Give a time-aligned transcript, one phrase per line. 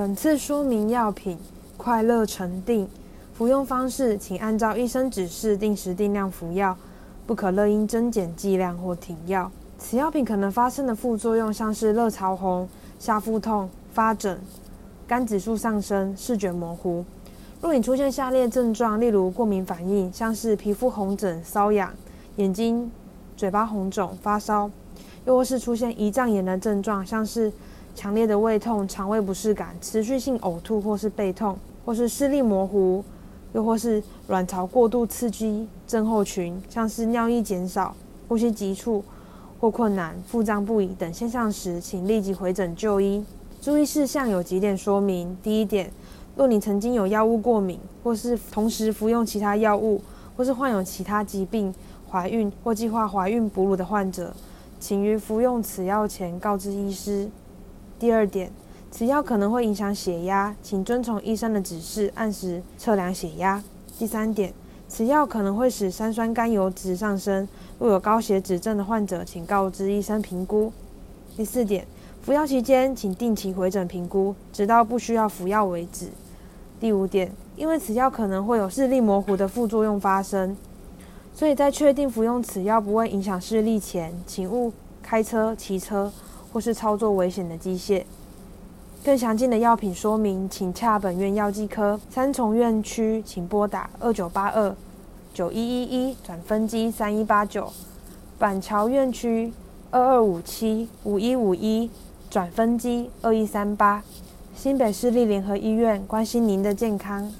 [0.00, 1.36] 本次说明药品
[1.76, 2.88] 快乐沉定，
[3.34, 6.74] 服用方式请按照医生指示定时定量服药，
[7.26, 9.52] 不可乐因增减剂量或停药。
[9.78, 12.66] 此药品可能发生的副作用像是热潮红、
[12.98, 14.40] 下腹痛、发疹、
[15.06, 17.04] 肝指数上升、视觉模糊。
[17.60, 21.92] 若你出现下列症状，例如过敏反应，像是皮肤红疹、瘙痒、
[22.36, 22.90] 眼睛、
[23.36, 24.70] 嘴巴红肿、发烧，
[25.26, 27.52] 又或是出现胰脏炎的症状，像是
[28.00, 33.04] 强烈的胃痛、肠胃不适感、持续性呕吐或是背痛，或是视力模糊，
[33.52, 37.94] 又或是卵巢过度刺激症候群，像是尿液减少、
[38.26, 39.04] 呼吸急促
[39.60, 43.22] 或困难、腹胀不已等现象时，请立即回诊就医。
[43.60, 45.92] 注意事项有几点说明：第一点，
[46.36, 50.00] 若你曾经有药物过敏，或是同时服用其他药物，
[50.38, 51.74] 或是患有其他疾病、
[52.10, 54.32] 怀孕或计划怀孕哺乳的患者，
[54.78, 57.28] 请于服用此药前告知医师。
[58.00, 58.50] 第二点，
[58.90, 63.62] 此药可能会影响血压，请遵从医生的指示，按时测量血压。
[63.98, 64.54] 第三点，
[64.88, 67.46] 此药可能会使三酸甘油酯上升，
[67.78, 70.72] 若有高血脂症的患者，请告知医生评估。
[71.36, 71.86] 第四点，
[72.22, 76.08] 服药期间请定期回诊评估，直到不需要服药为止。
[76.80, 80.56] 第五点，因为此药可能会有视力模糊的副作用发生，
[81.34, 86.10] 所以在确定服用此药不会影响视力前，请勿开车、骑车。
[86.52, 88.04] 或是操作危险的机械。
[89.02, 91.98] 更详尽的药品说明，请洽本院药剂科。
[92.10, 94.76] 三重院区，请拨打二九八二
[95.32, 97.72] 九一一一转分机三一八九。
[98.38, 99.52] 板桥院区
[99.90, 101.90] 二二五七五一五一
[102.28, 104.02] 转分机二一三八。
[104.54, 107.32] 新北市立联合医院关心您的健康。